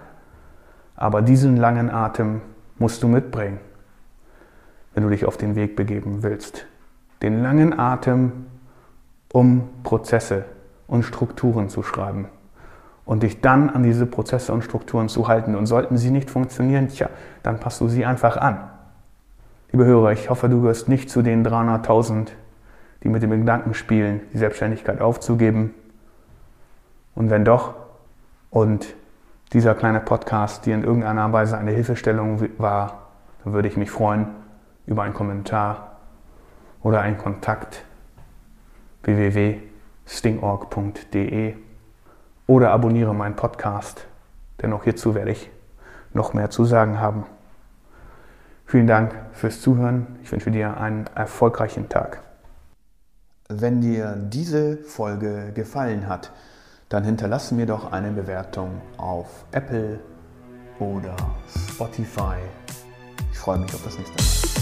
Aber 0.97 1.21
diesen 1.21 1.59
langen 1.59 1.91
Atem 1.91 2.41
musst 2.79 3.03
du 3.03 3.09
mitbringen, 3.09 3.61
wenn 4.95 5.03
du 5.03 5.11
dich 5.11 5.27
auf 5.27 5.37
den 5.37 5.57
Weg 5.57 5.77
begeben 5.77 6.23
willst. 6.23 6.65
Den 7.21 7.43
langen 7.43 7.79
Atem, 7.79 8.47
um 9.31 9.69
Prozesse 9.83 10.47
und 10.87 11.03
Strukturen 11.03 11.69
zu 11.69 11.83
schreiben 11.83 12.29
und 13.05 13.25
dich 13.25 13.43
dann 13.43 13.69
an 13.69 13.83
diese 13.83 14.07
Prozesse 14.07 14.55
und 14.55 14.65
Strukturen 14.65 15.11
zu 15.11 15.29
halten. 15.29 15.55
Und 15.55 15.67
sollten 15.67 15.99
sie 15.99 16.11
nicht 16.11 16.31
funktionieren, 16.31 16.89
tja, 16.89 17.11
dann 17.43 17.61
passt 17.61 17.83
du 17.83 17.89
sie 17.89 18.07
einfach 18.07 18.39
an. 18.39 18.71
Liebe 19.71 19.85
Hörer, 19.85 20.13
ich 20.13 20.31
hoffe, 20.31 20.49
du 20.49 20.63
wirst 20.63 20.89
nicht 20.89 21.11
zu 21.11 21.21
den 21.21 21.47
300.000 21.47 22.29
die 23.03 23.09
mit 23.09 23.23
dem 23.23 23.31
Gedanken 23.31 23.75
spielen, 23.75 24.21
die 24.33 24.39
Selbstständigkeit 24.39 25.01
aufzugeben. 25.01 25.75
Und 27.15 27.31
wenn 27.31 27.45
doch, 27.45 27.75
und 28.51 28.95
dieser 29.53 29.75
kleine 29.75 30.01
Podcast 30.01 30.67
dir 30.67 30.75
in 30.75 30.85
irgendeiner 30.85 31.33
Weise 31.33 31.59
eine 31.59 31.73
Hilfestellung 31.73 32.41
war, 32.59 33.09
dann 33.45 33.53
würde 33.53 33.69
ich 33.69 33.77
mich 33.77 33.91
freuen 33.91 34.29
über 34.87 35.03
einen 35.03 35.13
Kommentar 35.15 35.99
oder 36.83 37.01
einen 37.01 37.19
Kontakt 37.19 37.85
www.stingorg.de 39.03 41.55
oder 42.47 42.71
abonniere 42.71 43.15
meinen 43.15 43.37
Podcast, 43.37 44.07
denn 44.61 44.73
auch 44.73 44.85
hierzu 44.85 45.15
werde 45.15 45.33
ich 45.33 45.51
noch 46.13 46.35
mehr 46.35 46.51
zu 46.51 46.65
sagen 46.65 47.01
haben. 47.01 47.25
Vielen 48.67 48.87
Dank 48.87 49.15
fürs 49.33 49.61
Zuhören. 49.61 50.07
Ich 50.23 50.31
wünsche 50.33 50.51
dir 50.51 50.79
einen 50.79 51.07
erfolgreichen 51.15 51.89
Tag. 51.89 52.23
Wenn 53.61 53.83
dir 53.83 54.17
diese 54.17 54.79
Folge 54.79 55.53
gefallen 55.53 56.09
hat, 56.09 56.33
dann 56.89 57.05
hinterlasse 57.05 57.55
mir 57.55 57.67
doch 57.67 57.93
eine 57.93 58.11
Bewertung 58.11 58.81
auf 58.97 59.45
Apple 59.53 60.01
oder 60.79 61.15
Spotify. 61.69 62.37
Ich 63.31 63.39
freue 63.39 63.59
mich 63.59 63.75
auf 63.75 63.85
das 63.85 63.99
nächste 63.99 64.15
Mal. 64.57 64.62